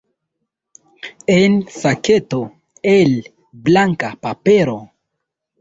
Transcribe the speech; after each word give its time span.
En 1.33 1.59
saketo 1.81 2.41
el 2.97 3.13
blanka 3.69 4.11
papero. 4.27 4.77